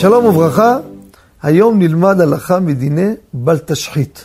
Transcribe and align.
שלום 0.00 0.24
וברכה, 0.24 0.76
היום 1.42 1.78
נלמד 1.78 2.20
הלכה 2.20 2.60
מדיני 2.60 3.10
בל 3.34 3.58
תשחית. 3.58 4.24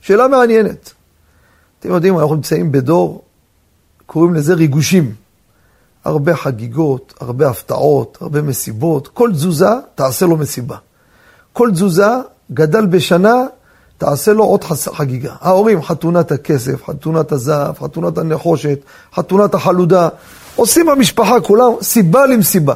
שאלה 0.00 0.28
מעניינת. 0.28 0.92
אתם 1.80 1.88
יודעים, 1.88 2.18
אנחנו 2.18 2.34
נמצאים 2.34 2.72
בדור, 2.72 3.22
קוראים 4.06 4.34
לזה 4.34 4.54
ריגושים. 4.54 5.14
הרבה 6.04 6.36
חגיגות, 6.36 7.14
הרבה 7.20 7.48
הפתעות, 7.48 8.18
הרבה 8.20 8.42
מסיבות. 8.42 9.08
כל 9.08 9.30
תזוזה, 9.32 9.70
תעשה 9.94 10.26
לו 10.26 10.36
מסיבה. 10.36 10.76
כל 11.52 11.70
תזוזה, 11.72 12.08
גדל 12.52 12.86
בשנה, 12.86 13.44
תעשה 13.98 14.32
לו 14.32 14.44
עוד 14.44 14.64
חגיגה. 14.94 15.34
ההורים, 15.40 15.82
חתונת 15.82 16.32
הכסף, 16.32 16.84
חתונת 16.84 17.32
הזהב, 17.32 17.78
חתונת 17.78 18.18
הנחושת, 18.18 18.78
חתונת 19.14 19.54
החלודה. 19.54 20.08
עושים 20.56 20.86
במשפחה 20.86 21.40
כולם 21.40 21.70
סיבה 21.82 22.26
למסיבה. 22.26 22.74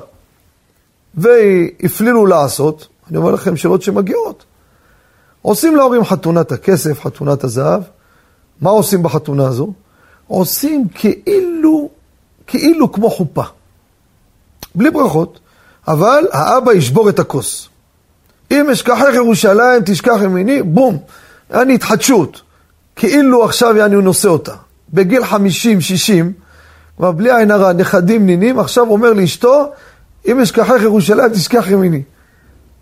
והפלילו 1.14 2.26
לעשות, 2.26 2.88
אני 3.08 3.16
אומר 3.16 3.30
לכם 3.30 3.56
שאלות 3.56 3.82
שמגיעות. 3.82 4.44
עושים 5.42 5.76
להורים 5.76 6.04
חתונת 6.04 6.52
הכסף, 6.52 7.00
חתונת 7.00 7.44
הזהב. 7.44 7.82
מה 8.60 8.70
עושים 8.70 9.02
בחתונה 9.02 9.46
הזו? 9.46 9.72
עושים 10.26 10.88
כאילו, 10.94 11.88
כאילו 12.46 12.92
כמו 12.92 13.10
חופה. 13.10 13.42
בלי 14.74 14.90
ברכות, 14.90 15.40
אבל 15.88 16.24
האבא 16.32 16.72
ישבור 16.72 17.08
את 17.08 17.18
הכוס. 17.18 17.68
אם 18.50 18.70
אשכחך 18.70 19.14
ירושלים, 19.14 19.82
תשכח 19.84 20.16
ימיני, 20.24 20.62
בום, 20.62 20.98
אני 21.50 21.74
התחדשות. 21.74 22.40
כאילו 22.96 23.44
עכשיו 23.44 23.76
יעני 23.76 23.94
הוא 23.94 24.02
נושא 24.02 24.28
אותה. 24.28 24.54
בגיל 24.92 25.22
50-60, 25.22 25.34
כבר 26.96 27.12
בלי 27.12 27.36
עין 27.36 27.50
הרע, 27.50 27.72
נכדים, 27.72 28.26
נינים, 28.26 28.58
עכשיו 28.58 28.90
אומר 28.90 29.12
לאשתו, 29.12 29.72
אם 30.28 30.40
אשכחך 30.40 30.82
ירושלים, 30.82 31.28
תשכח 31.28 31.70
ימיני. 31.70 32.02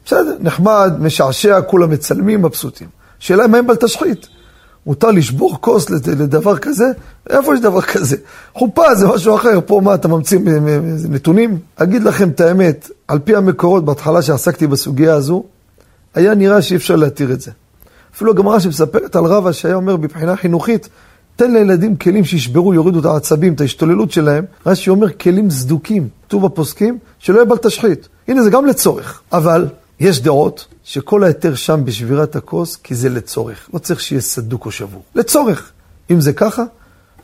בסדר, 0.05 0.37
נחמד, 0.41 0.93
משעשע, 0.99 1.61
כולם 1.61 1.91
מצלמים, 1.91 2.43
מבסוטים. 2.43 2.89
שאלה 3.19 3.45
אם 3.45 3.55
הם 3.55 3.67
בל 3.67 3.77
תשחית. 3.77 4.29
מותר 4.87 5.11
לשבור 5.11 5.57
כוס 5.61 5.91
לדבר 5.91 6.59
כזה? 6.59 6.85
איפה 7.31 7.55
יש 7.55 7.61
דבר 7.61 7.81
כזה? 7.81 8.17
חופה 8.55 8.95
זה 8.95 9.07
משהו 9.09 9.37
אחר, 9.37 9.59
פה 9.67 9.81
מה, 9.85 9.95
אתה 9.95 10.09
ממציא 10.09 10.39
נתונים? 11.09 11.59
אגיד 11.77 12.03
לכם 12.03 12.29
את 12.29 12.41
האמת, 12.41 12.91
על 13.09 13.19
פי 13.19 13.37
המקורות, 13.37 13.85
בהתחלה 13.85 14.23
שעסקתי 14.23 14.67
בסוגיה 14.67 15.15
הזו, 15.15 15.45
היה 16.15 16.35
נראה 16.35 16.63
שאי 16.63 16.77
אפשר 16.77 16.97
להתיר 16.97 17.33
את 17.33 17.41
זה. 17.41 17.51
אפילו 18.15 18.33
הגמרא 18.33 18.59
שמספרת 18.59 19.17
על 19.17 19.25
רבא 19.25 19.53
שהיה 19.53 19.75
אומר 19.75 19.97
מבחינה 19.97 20.37
חינוכית, 20.37 20.89
תן 21.41 21.53
לילדים 21.53 21.97
כלים 21.97 22.25
שישברו, 22.25 22.75
יורידו 22.75 23.01
את 23.01 23.05
העצבים, 23.05 23.53
את 23.55 23.61
ההשתוללות 23.61 24.13
שלהם. 24.13 24.45
רש"י 24.67 24.91
אומר 24.91 25.13
כלים 25.13 25.51
סדוקים, 25.51 26.09
כתוב 26.27 26.47
בפוסקים, 26.47 26.99
שלא 27.19 27.37
יהיה 27.37 27.45
בל 27.45 27.57
תשחית. 27.57 28.09
הנה 28.29 28.43
זה 28.43 28.51
גם 28.51 28.67
לצורך. 28.67 29.23
אבל 29.33 29.67
יש 30.01 30.23
דעות 30.23 30.67
שכל 30.85 31.25
ההיתר 31.25 31.55
שם 31.55 31.85
בשבירת 31.85 32.37
הכוס, 32.37 32.77
כי 32.77 32.95
זה 32.95 33.09
לצורך. 33.09 33.69
לא 33.75 33.79
צריך 33.79 34.01
שיהיה 34.01 34.21
סדוק 34.21 34.67
או 34.67 34.71
שבור. 34.71 35.03
לצורך. 35.15 35.73
אם 36.11 36.21
זה 36.21 36.33
ככה, 36.33 36.63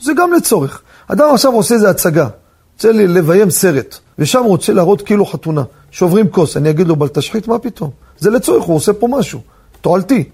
זה 0.00 0.12
גם 0.17 0.33
לצורך. 0.33 0.83
אדם 1.09 1.28
עכשיו 1.33 1.53
עושה 1.53 1.75
איזה 1.75 1.91
הצגה, 1.91 2.28
רוצה 2.75 2.92
לביים 2.92 3.50
סרט, 3.50 3.98
ושם 4.19 4.42
רוצה 4.44 4.72
להראות 4.72 5.03
כאילו 5.03 5.27
חתונה. 5.27 5.62
שוברים 5.91 6.28
כוס, 6.28 6.56
אני 6.56 6.70
אגיד 6.70 6.89
לו, 6.89 6.97
בל 6.97 7.09
תשחית, 7.09 7.48
מה 7.48 7.59
פתאום? 7.59 7.91
זה 8.19 8.31
לצורך, 8.31 8.64
הוא 8.64 8.77
עושה 8.77 8.92
פה 8.92 9.09
משהו. 9.11 9.41
תועלתי. 9.81 10.25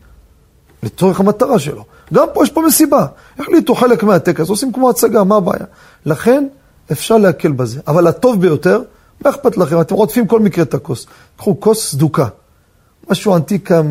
לצורך 0.82 1.20
המטרה 1.20 1.58
שלו. 1.58 1.84
גם 2.14 2.26
פה 2.34 2.42
יש 2.42 2.50
פה 2.50 2.62
מסיבה. 2.66 3.06
החליטו 3.38 3.74
חלק 3.74 4.02
מהטקס, 4.02 4.48
עושים 4.48 4.72
כמו 4.72 4.90
הצגה, 4.90 5.24
מה 5.24 5.36
הבעיה? 5.36 5.64
לכן, 6.06 6.46
אפשר 6.92 7.16
להקל 7.16 7.52
בזה. 7.52 7.80
אבל 7.86 8.06
הטוב 8.06 8.40
ביותר, 8.40 8.82
מה 9.24 9.30
אכפת 9.30 9.56
לכם? 9.56 9.80
אתם 9.80 9.94
רודפים 9.94 10.26
כל 10.26 10.40
מקרה 10.40 10.64
את 10.64 10.74
הכוס. 10.74 11.06
קחו 11.36 11.60
כוס 11.60 11.90
סדוקה. 11.90 12.26
משהו 13.10 13.34
ענתיקה 13.34 13.82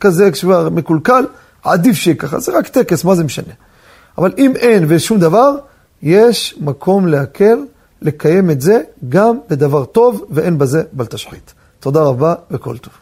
כזה, 0.00 0.30
כשכבר 0.30 0.68
מקולקל, 0.68 1.24
עדיף 1.64 1.96
שיהיה 1.96 2.16
ככה. 2.16 2.40
זה 2.40 2.58
רק 2.58 2.68
טקס, 2.68 3.04
מה 3.04 3.14
זה 3.14 3.24
משנה? 3.24 3.52
אבל 4.18 4.32
אם 4.38 4.52
אין 4.56 4.84
ושום 4.88 5.18
דבר, 5.18 5.56
יש 6.02 6.58
מקום 6.60 7.06
להקל, 7.06 7.58
לקיים 8.02 8.50
את 8.50 8.60
זה 8.60 8.80
גם 9.08 9.38
בדבר 9.50 9.84
טוב, 9.84 10.24
ואין 10.30 10.58
בזה 10.58 10.82
בל 10.92 11.06
תשחית. 11.06 11.54
תודה 11.80 12.02
רבה 12.02 12.34
וכל 12.50 12.78
טוב. 12.78 12.92